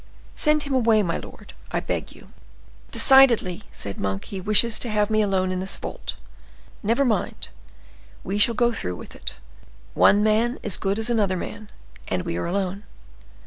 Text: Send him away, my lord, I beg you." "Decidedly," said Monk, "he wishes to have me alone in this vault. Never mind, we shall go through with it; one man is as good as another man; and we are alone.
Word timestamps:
Send 0.33 0.63
him 0.63 0.73
away, 0.73 1.03
my 1.03 1.19
lord, 1.19 1.53
I 1.71 1.79
beg 1.79 2.11
you." 2.11 2.25
"Decidedly," 2.91 3.65
said 3.71 3.99
Monk, 3.99 4.25
"he 4.25 4.41
wishes 4.41 4.79
to 4.79 4.89
have 4.89 5.11
me 5.11 5.21
alone 5.21 5.51
in 5.51 5.59
this 5.59 5.77
vault. 5.77 6.15
Never 6.81 7.05
mind, 7.05 7.49
we 8.23 8.39
shall 8.39 8.55
go 8.55 8.71
through 8.71 8.95
with 8.95 9.13
it; 9.15 9.35
one 9.93 10.23
man 10.23 10.55
is 10.63 10.73
as 10.73 10.77
good 10.77 10.97
as 10.97 11.11
another 11.11 11.37
man; 11.37 11.69
and 12.07 12.23
we 12.23 12.35
are 12.37 12.47
alone. 12.47 12.81